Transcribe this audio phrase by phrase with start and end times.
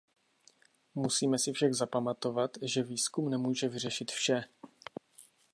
[0.95, 4.43] Musíme si však zapamatovat, že výzkum nemůže vyřešit vše.